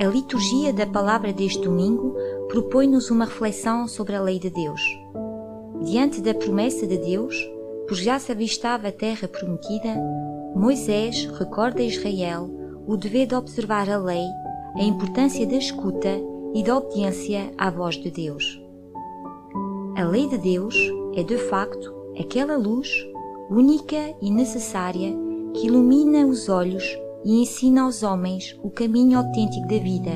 A 0.00 0.04
liturgia 0.04 0.72
da 0.72 0.86
palavra 0.86 1.32
deste 1.32 1.60
domingo 1.60 2.14
propõe-nos 2.46 3.10
uma 3.10 3.24
reflexão 3.24 3.88
sobre 3.88 4.14
a 4.14 4.22
lei 4.22 4.38
de 4.38 4.48
Deus. 4.48 4.80
Diante 5.82 6.20
da 6.20 6.32
promessa 6.32 6.86
de 6.86 6.96
Deus, 6.98 7.34
por 7.88 7.96
já 7.96 8.16
se 8.16 8.30
avistava 8.30 8.86
a 8.86 8.92
terra 8.92 9.26
prometida, 9.26 9.96
Moisés 10.54 11.24
recorda 11.36 11.80
a 11.80 11.84
Israel 11.84 12.48
o 12.86 12.96
dever 12.96 13.26
de 13.26 13.34
observar 13.34 13.90
a 13.90 13.98
lei, 13.98 14.24
a 14.76 14.84
importância 14.84 15.44
da 15.44 15.56
escuta 15.56 16.20
e 16.54 16.62
da 16.62 16.76
obediência 16.76 17.52
à 17.58 17.68
voz 17.68 17.96
de 17.96 18.12
Deus. 18.12 18.62
A 19.96 20.04
lei 20.04 20.28
de 20.28 20.38
Deus 20.38 20.76
é, 21.16 21.24
de 21.24 21.38
facto, 21.38 21.92
aquela 22.16 22.56
luz 22.56 22.88
única 23.50 24.14
e 24.22 24.30
necessária 24.30 25.12
que 25.54 25.66
ilumina 25.66 26.24
os 26.24 26.48
olhos 26.48 26.84
e 27.24 27.42
ensina 27.42 27.82
aos 27.82 28.02
homens 28.02 28.58
o 28.62 28.70
caminho 28.70 29.18
autêntico 29.18 29.66
da 29.66 29.78
vida, 29.78 30.12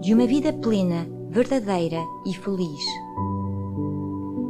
de 0.00 0.14
uma 0.14 0.26
vida 0.26 0.52
plena, 0.52 1.06
verdadeira 1.30 2.02
e 2.26 2.34
feliz. 2.34 2.84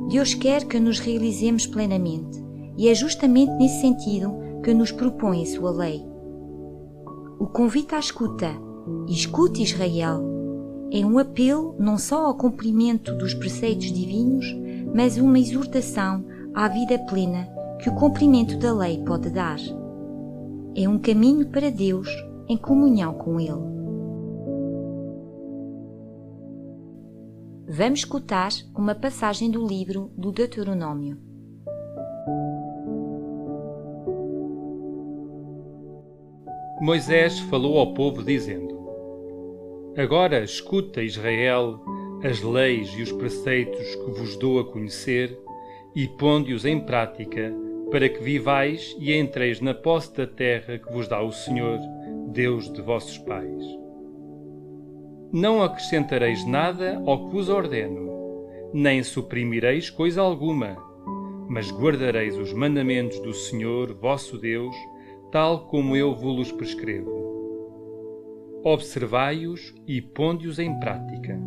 Deus 0.08 0.34
quer 0.34 0.64
que 0.64 0.80
nos 0.80 0.98
realizemos 0.98 1.66
plenamente 1.66 2.42
e 2.76 2.88
é 2.88 2.94
justamente 2.94 3.52
nesse 3.52 3.80
sentido 3.80 4.32
que 4.62 4.72
nos 4.72 4.90
propõe 4.90 5.42
a 5.42 5.46
sua 5.46 5.70
lei. 5.70 6.02
O 7.38 7.46
convite 7.46 7.94
à 7.94 7.98
escuta, 7.98 8.50
escute 9.08 9.62
Israel, 9.62 10.20
é 10.92 11.04
um 11.04 11.18
apelo 11.18 11.74
não 11.78 11.96
só 11.96 12.26
ao 12.26 12.34
cumprimento 12.34 13.14
dos 13.14 13.34
preceitos 13.34 13.92
divinos, 13.92 14.46
mas 14.94 15.16
uma 15.18 15.38
exortação 15.38 16.24
à 16.54 16.66
vida 16.66 16.98
plena 16.98 17.48
que 17.80 17.88
o 17.88 17.94
cumprimento 17.94 18.58
da 18.58 18.72
lei 18.72 18.98
pode 19.04 19.30
dar 19.30 19.58
é 20.76 20.88
um 20.88 20.98
caminho 20.98 21.48
para 21.50 21.70
Deus 21.70 22.08
em 22.48 22.56
comunhão 22.56 23.14
com 23.14 23.40
Ele. 23.40 23.70
Vamos 27.68 28.00
escutar 28.00 28.50
uma 28.76 28.94
passagem 28.94 29.50
do 29.50 29.66
livro 29.66 30.10
do 30.16 30.30
Deuteronômio. 30.32 31.18
Moisés 36.80 37.38
falou 37.40 37.78
ao 37.78 37.92
povo, 37.92 38.22
dizendo: 38.22 38.78
Agora 39.96 40.42
escuta, 40.42 41.02
Israel, 41.02 41.80
as 42.24 42.42
leis 42.42 42.88
e 42.96 43.02
os 43.02 43.12
preceitos 43.12 43.94
que 43.96 44.10
vos 44.12 44.36
dou 44.36 44.60
a 44.60 44.64
conhecer, 44.64 45.38
e 45.94 46.06
ponde-os 46.06 46.64
em 46.64 46.80
prática 46.80 47.52
para 47.90 48.08
que 48.08 48.22
vivais 48.22 48.96
e 49.00 49.12
entreis 49.12 49.60
na 49.60 49.74
posse 49.74 50.16
da 50.16 50.26
terra 50.26 50.78
que 50.78 50.92
vos 50.92 51.08
dá 51.08 51.20
o 51.20 51.32
Senhor, 51.32 51.78
Deus 52.28 52.72
de 52.72 52.80
vossos 52.80 53.18
pais. 53.18 53.64
Não 55.32 55.62
acrescentareis 55.62 56.46
nada 56.46 57.02
ao 57.04 57.26
que 57.26 57.32
vos 57.34 57.48
ordeno, 57.48 58.46
nem 58.72 59.02
suprimireis 59.02 59.90
coisa 59.90 60.20
alguma, 60.20 60.76
mas 61.48 61.72
guardareis 61.72 62.36
os 62.36 62.52
mandamentos 62.52 63.18
do 63.20 63.34
Senhor, 63.34 63.92
vosso 63.94 64.38
Deus, 64.38 64.74
tal 65.32 65.66
como 65.66 65.96
eu 65.96 66.14
vos 66.14 66.52
prescrevo. 66.52 67.18
Observai-os 68.62 69.74
e 69.86 70.00
ponde-os 70.00 70.58
em 70.60 70.78
prática. 70.78 71.40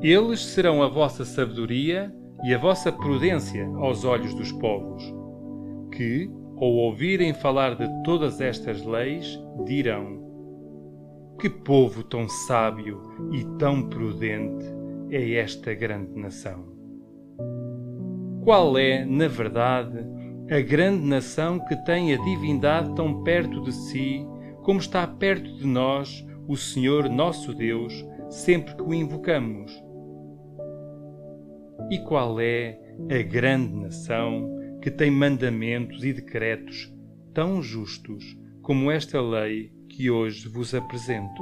Eles 0.00 0.40
serão 0.40 0.82
a 0.82 0.88
vossa 0.88 1.24
sabedoria 1.24 2.14
e 2.44 2.54
a 2.54 2.58
vossa 2.58 2.92
prudência 2.92 3.66
aos 3.76 4.04
olhos 4.04 4.34
dos 4.34 4.52
povos 4.52 5.21
que, 5.92 6.30
ao 6.56 6.68
ouvirem 6.68 7.32
falar 7.32 7.76
de 7.76 7.88
todas 8.02 8.40
estas 8.40 8.84
leis, 8.84 9.38
dirão: 9.64 10.20
Que 11.38 11.48
povo 11.48 12.02
tão 12.02 12.28
sábio 12.28 13.00
e 13.32 13.44
tão 13.58 13.88
prudente 13.88 14.64
é 15.10 15.34
esta 15.34 15.74
grande 15.74 16.18
nação! 16.18 16.72
Qual 18.42 18.76
é, 18.76 19.04
na 19.04 19.28
verdade, 19.28 20.04
a 20.50 20.60
grande 20.60 21.06
nação 21.06 21.60
que 21.60 21.76
tem 21.84 22.12
a 22.12 22.16
divindade 22.16 22.94
tão 22.94 23.22
perto 23.22 23.62
de 23.62 23.72
si, 23.72 24.26
como 24.62 24.80
está 24.80 25.06
perto 25.06 25.56
de 25.56 25.66
nós 25.66 26.26
o 26.48 26.56
Senhor 26.56 27.08
nosso 27.08 27.54
Deus, 27.54 28.04
sempre 28.28 28.74
que 28.74 28.82
o 28.82 28.92
invocamos? 28.92 29.72
E 31.90 31.98
qual 32.00 32.40
é 32.40 32.80
a 33.10 33.22
grande 33.22 33.74
nação 33.74 34.61
que 34.82 34.90
tem 34.90 35.12
mandamentos 35.12 36.04
e 36.04 36.12
decretos 36.12 36.92
tão 37.32 37.62
justos 37.62 38.36
como 38.62 38.90
esta 38.90 39.20
lei 39.20 39.72
que 39.88 40.10
hoje 40.10 40.48
vos 40.48 40.74
apresento. 40.74 41.40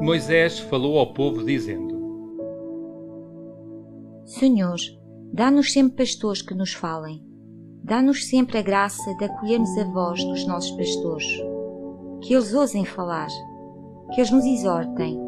Moisés 0.00 0.60
falou 0.60 0.98
ao 0.98 1.12
povo, 1.12 1.44
dizendo: 1.44 2.00
Senhor, 4.24 4.78
dá-nos 5.32 5.72
sempre 5.72 5.96
pastores 5.96 6.40
que 6.40 6.54
nos 6.54 6.72
falem 6.72 7.31
Dá-nos 7.84 8.28
sempre 8.28 8.58
a 8.58 8.62
graça 8.62 9.12
de 9.16 9.24
acolhermos 9.24 9.76
a 9.76 9.84
voz 9.84 10.24
dos 10.24 10.46
nossos 10.46 10.70
pastores, 10.70 11.26
que 12.20 12.32
eles 12.32 12.54
ousem 12.54 12.84
falar, 12.84 13.26
que 14.12 14.20
eles 14.20 14.30
nos 14.30 14.44
exortem. 14.44 15.20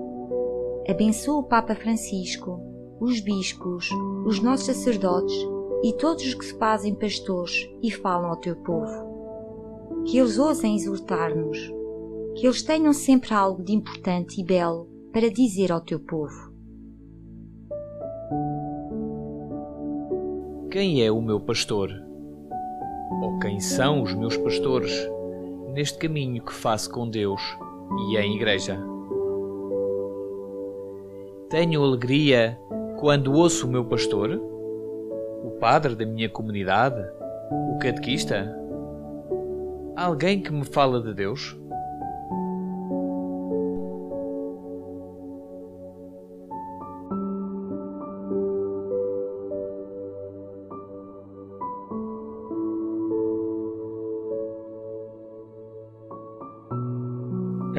Abençoa 0.88 1.41
o 1.41 1.43
Papa 1.43 1.75
Francisco, 1.75 2.60
os 3.00 3.19
bispos, 3.19 3.91
os 4.25 4.41
nossos 4.41 4.66
sacerdotes 4.66 5.34
e 5.82 5.93
todos 5.94 6.25
os 6.25 6.34
que 6.34 6.44
se 6.44 6.56
fazem 6.56 6.94
pastores 6.94 7.69
e 7.82 7.91
falam 7.91 8.31
ao 8.31 8.37
teu 8.37 8.54
povo. 8.54 10.04
Que 10.06 10.19
eles 10.19 10.38
ousem 10.38 10.76
exortar-nos, 10.76 11.59
que 12.37 12.47
eles 12.47 12.62
tenham 12.62 12.93
sempre 12.93 13.34
algo 13.34 13.64
de 13.64 13.72
importante 13.72 14.41
e 14.41 14.44
belo 14.44 14.88
para 15.12 15.28
dizer 15.28 15.72
ao 15.72 15.81
teu 15.81 15.98
povo. 15.98 16.54
Quem 20.70 21.05
é 21.05 21.11
o 21.11 21.20
meu 21.20 21.40
pastor? 21.40 22.13
Ou 23.10 23.38
quem 23.38 23.60
são 23.60 24.02
os 24.02 24.14
meus 24.14 24.36
pastores 24.36 24.92
neste 25.72 25.98
caminho 25.98 26.42
que 26.42 26.52
faço 26.52 26.90
com 26.90 27.08
Deus 27.08 27.40
e 28.08 28.16
em 28.16 28.36
Igreja. 28.36 28.78
Tenho 31.50 31.82
alegria 31.82 32.58
quando 32.98 33.34
ouço 33.34 33.66
o 33.66 33.70
meu 33.70 33.84
pastor, 33.84 34.30
o 35.44 35.50
padre 35.60 35.94
da 35.94 36.06
minha 36.06 36.28
comunidade, 36.28 37.00
o 37.50 37.78
catequista, 37.78 38.56
alguém 39.96 40.40
que 40.40 40.52
me 40.52 40.64
fala 40.64 41.00
de 41.00 41.12
Deus. 41.12 41.56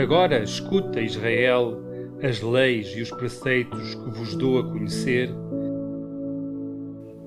Agora 0.06 0.44
escuta, 0.44 1.02
Israel, 1.02 1.82
as 2.22 2.40
leis 2.40 2.90
e 2.96 3.02
os 3.02 3.10
preceitos 3.10 3.96
que 3.96 4.10
vos 4.12 4.36
dou 4.36 4.60
a 4.60 4.64
conhecer. 4.64 5.34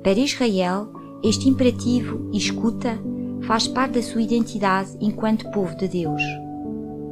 Para 0.00 0.20
Israel, 0.20 0.88
este 1.24 1.48
imperativo 1.48 2.30
escuta 2.32 2.96
faz 3.42 3.66
parte 3.66 3.94
da 3.94 4.02
sua 4.02 4.22
identidade 4.22 4.96
enquanto 5.00 5.50
povo 5.50 5.76
de 5.76 5.88
Deus. 5.88 6.22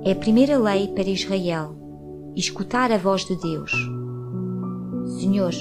É 0.04 0.12
a 0.12 0.14
primeira 0.14 0.56
lei 0.56 0.86
para 0.86 1.10
Israel, 1.10 1.74
escutar 2.36 2.92
a 2.92 2.96
voz 2.96 3.24
de 3.24 3.34
Deus. 3.34 3.72
Senhor, 5.18 5.52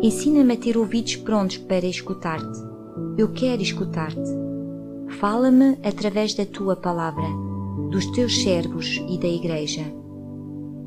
ensina-me 0.00 0.54
a 0.54 0.56
ter 0.56 0.78
ouvidos 0.78 1.16
prontos 1.16 1.56
para 1.56 1.86
escutar-te. 1.86 2.60
Eu 3.18 3.32
quero 3.32 3.60
escutar-te. 3.62 4.30
Fala-me 5.18 5.76
através 5.82 6.34
da 6.34 6.46
tua 6.46 6.76
palavra 6.76 7.49
dos 7.90 8.06
teus 8.12 8.42
servos 8.42 9.02
e 9.08 9.18
da 9.18 9.26
Igreja. 9.26 9.82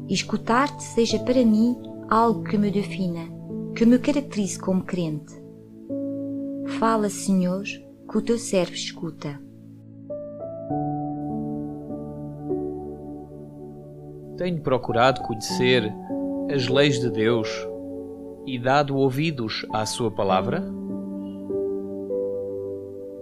Escutar-te 0.10 0.84
seja 0.84 1.20
para 1.20 1.46
mim 1.46 1.76
algo 2.10 2.44
que 2.44 2.58
me 2.58 2.72
defina, 2.72 3.28
que 3.76 3.86
me 3.86 4.00
caracterize 4.00 4.58
como 4.58 4.84
crente. 4.84 5.34
Fala, 6.80 7.10
Senhor, 7.10 7.64
que 8.10 8.18
o 8.18 8.22
teu 8.22 8.38
servo 8.38 8.74
escuta. 8.74 9.40
Tenho 14.38 14.62
procurado 14.62 15.22
conhecer 15.22 15.94
as 16.54 16.68
leis 16.68 17.00
de 17.00 17.10
Deus 17.10 17.50
e 18.46 18.58
dado 18.58 18.96
ouvidos 18.96 19.66
à 19.74 19.86
Sua 19.86 20.10
palavra? 20.10 20.64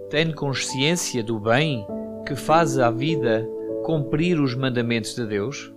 Tenho 0.08 0.34
consciência 0.34 1.22
do 1.22 1.40
bem 1.40 1.86
que 2.26 2.36
faz 2.36 2.78
à 2.78 2.90
vida 2.90 3.48
cumprir 3.82 4.40
os 4.40 4.54
mandamentos 4.54 5.14
de 5.14 5.26
Deus? 5.26 5.72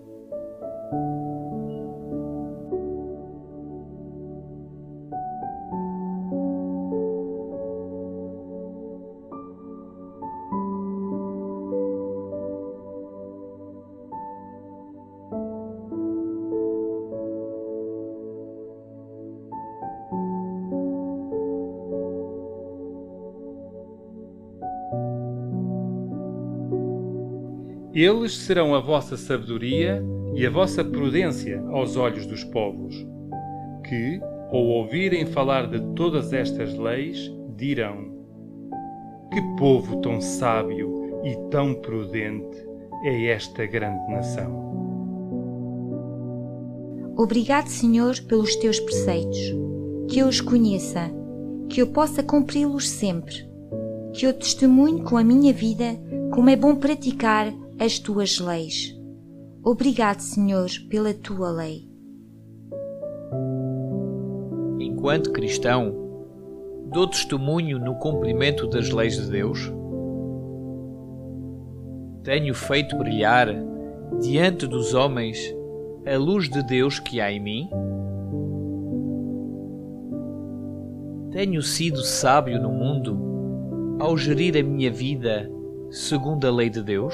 Eles 27.95 28.35
serão 28.39 28.75
a 28.75 28.81
vossa 28.81 29.15
sabedoria 29.15 30.03
e 30.33 30.45
a 30.45 30.49
vossa 30.49 30.83
prudência 30.83 31.63
aos 31.69 31.95
olhos 31.95 32.25
dos 32.25 32.43
povos, 32.43 32.93
que, 33.87 34.19
ao 34.51 34.65
ouvirem 34.65 35.25
falar 35.25 35.67
de 35.67 35.79
todas 35.95 36.33
estas 36.33 36.77
leis, 36.77 37.31
dirão: 37.55 38.13
Que 39.31 39.41
povo 39.57 40.01
tão 40.01 40.19
sábio 40.19 41.21
e 41.23 41.37
tão 41.49 41.73
prudente 41.73 42.57
é 43.05 43.27
esta 43.27 43.65
grande 43.65 44.11
nação. 44.11 44.65
Obrigado, 47.15 47.67
Senhor, 47.67 48.13
pelos 48.27 48.57
teus 48.57 48.77
preceitos, 48.77 49.39
que 50.09 50.19
eu 50.19 50.27
os 50.27 50.41
conheça, 50.41 51.09
que 51.69 51.81
eu 51.81 51.87
possa 51.87 52.21
cumpri-los 52.21 52.89
sempre, 52.89 53.49
que 54.11 54.25
eu 54.25 54.33
testemunhe 54.33 55.01
com 55.01 55.15
a 55.15 55.23
minha 55.23 55.53
vida 55.53 55.97
como 56.33 56.49
é 56.49 56.57
bom 56.57 56.75
praticar 56.75 57.53
as 57.79 57.99
tuas 57.99 58.39
leis. 58.39 58.95
Obrigado, 59.63 60.19
Senhor, 60.19 60.69
pela 60.89 61.13
tua 61.13 61.51
lei. 61.51 61.89
Enquanto 64.79 65.31
cristão, 65.31 65.93
dou 66.91 67.07
testemunho 67.07 67.77
no 67.77 67.95
cumprimento 67.95 68.67
das 68.67 68.89
leis 68.89 69.17
de 69.17 69.29
Deus? 69.29 69.71
Tenho 72.23 72.53
feito 72.53 72.97
brilhar 72.97 73.47
diante 74.21 74.65
dos 74.65 74.93
homens 74.93 75.37
a 76.05 76.17
luz 76.17 76.49
de 76.49 76.63
Deus 76.63 76.99
que 76.99 77.19
há 77.19 77.31
em 77.31 77.39
mim? 77.39 77.69
Tenho 81.31 81.61
sido 81.61 82.01
sábio 82.01 82.61
no 82.61 82.69
mundo 82.69 83.97
ao 83.99 84.17
gerir 84.17 84.55
a 84.55 84.63
minha 84.63 84.89
vida 84.89 85.51
segundo 85.89 86.47
a 86.47 86.51
lei 86.51 86.69
de 86.69 86.81
Deus? 86.81 87.13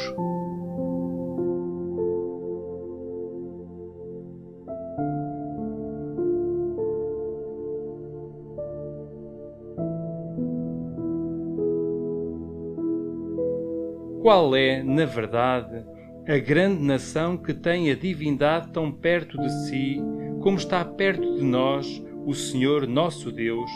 Qual 14.22 14.56
é, 14.56 14.84
na 14.84 15.06
verdade, 15.06 15.84
a 16.28 16.38
grande 16.38 16.84
nação 16.84 17.36
que 17.36 17.56
tem 17.56 17.90
a 17.90 17.96
divindade 17.96 18.72
tão 18.72 18.92
perto 18.92 19.36
de 19.36 19.50
si, 19.66 20.00
como 20.42 20.58
está 20.58 20.86
perto 20.86 21.38
de 21.38 21.44
nós 21.44 22.04
o 22.24 22.36
Senhor 22.36 22.88
nosso 22.88 23.32
Deus, 23.32 23.70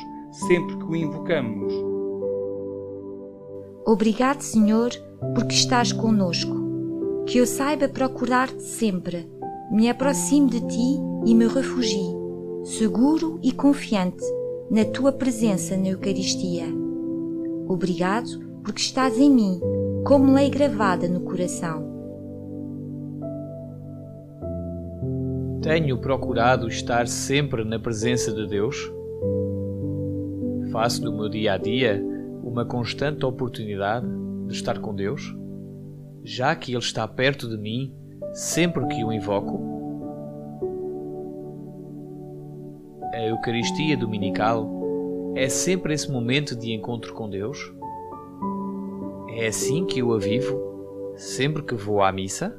sempre 0.48 0.78
que 0.78 0.84
o 0.84 0.96
invocamos? 0.96 1.74
Obrigado, 3.88 4.42
Senhor, 4.42 4.92
porque 5.34 5.56
estás 5.56 5.92
conosco. 5.92 6.54
Que 7.26 7.40
eu 7.40 7.48
saiba 7.48 7.90
procurar-te 7.90 8.62
sempre, 8.62 9.28
me 9.72 9.90
aproxime 9.90 10.48
de 10.52 10.62
ti 10.68 11.00
e 11.26 11.34
me 11.34 11.48
refugie, 11.48 12.14
seguro 12.64 13.40
e 13.42 13.52
confiante, 13.52 14.24
na 14.70 14.86
tua 14.86 15.12
presença 15.12 15.76
na 15.76 15.88
Eucaristia. 15.88 16.68
Obrigado 17.68 18.46
porque 18.64 18.82
estás 18.82 19.18
em 19.18 19.30
mim 19.32 19.60
como 20.06 20.36
lei 20.36 20.52
gravada 20.52 21.08
no 21.08 21.22
coração. 21.22 21.84
Tenho 25.64 25.98
procurado 25.98 26.68
estar 26.68 27.08
sempre 27.08 27.64
na 27.64 27.80
presença 27.80 28.32
de 28.32 28.46
Deus? 28.48 28.78
Faço 30.72 31.02
do 31.02 31.12
meu 31.12 31.28
dia 31.28 31.54
a 31.54 31.58
dia 31.58 32.06
uma 32.44 32.64
constante 32.64 33.26
oportunidade 33.26 34.06
de 34.46 34.54
estar 34.54 34.78
com 34.78 34.94
Deus, 34.94 35.36
já 36.24 36.56
que 36.56 36.72
Ele 36.74 36.78
está 36.78 37.08
perto 37.08 37.50
de 37.50 37.58
mim 37.58 37.92
sempre 38.32 38.86
que 38.86 39.04
o 39.04 39.12
invoco? 39.12 39.60
A 43.12 43.22
Eucaristia 43.26 43.98
Dominical 43.98 44.70
é 45.36 45.50
sempre 45.50 45.96
esse 45.96 46.12
momento 46.12 46.56
de 46.56 46.72
encontro 46.74 47.12
com 47.16 47.28
Deus? 47.28 47.75
É 49.38 49.48
assim 49.48 49.86
que 49.86 50.00
eu 50.00 50.14
a 50.14 50.18
vivo, 50.18 51.14
sempre 51.18 51.62
que 51.62 51.76
vou 51.76 52.02
à 52.02 52.10
missa? 52.10 52.58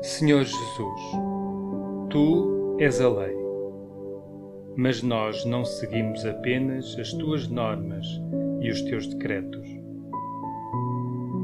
Senhor 0.00 0.44
Jesus, 0.44 1.00
tu 2.08 2.76
és 2.78 3.00
a 3.00 3.08
lei, 3.08 3.36
mas 4.76 5.02
nós 5.02 5.44
não 5.44 5.64
seguimos 5.64 6.24
apenas 6.24 6.96
as 7.00 7.12
tuas 7.14 7.48
normas 7.48 8.06
e 8.60 8.70
os 8.70 8.80
teus 8.82 9.08
decretos 9.08 9.75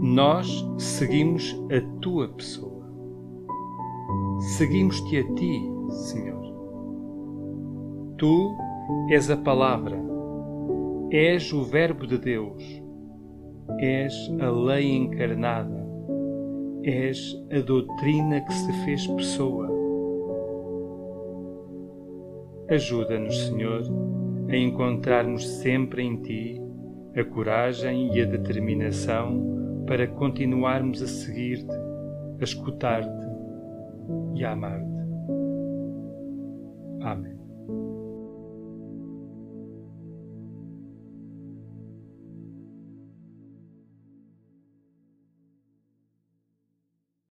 nós 0.03 0.69
seguimos 0.79 1.57
a 1.71 1.81
tua 2.01 2.27
pessoa. 2.27 2.83
Seguimos-te 4.57 5.19
a 5.19 5.35
ti, 5.35 5.71
Senhor. 5.91 6.43
Tu 8.19 8.57
és 9.11 9.31
a 9.31 9.37
palavra, 9.37 9.97
és 11.13 11.53
o 11.53 11.63
Verbo 11.63 12.05
de 12.05 12.19
Deus, 12.19 12.83
és 13.79 14.13
a 14.41 14.51
lei 14.51 14.91
encarnada, 14.91 15.87
és 16.83 17.41
a 17.53 17.61
doutrina 17.61 18.41
que 18.41 18.53
se 18.53 18.73
fez 18.85 19.07
pessoa. 19.07 19.71
Ajuda-nos, 22.69 23.47
Senhor, 23.47 23.83
a 24.49 24.57
encontrarmos 24.57 25.47
sempre 25.47 26.03
em 26.03 26.17
Ti 26.17 26.61
a 27.15 27.23
coragem 27.23 28.13
e 28.17 28.21
a 28.21 28.25
determinação 28.25 29.62
para 29.87 30.07
continuarmos 30.07 31.03
a 31.03 31.07
seguir-te, 31.07 31.73
a 32.41 32.45
escutar-te 32.45 33.27
e 34.35 34.45
a 34.45 34.53
amar-te. 34.53 34.93
Amém. 37.01 37.42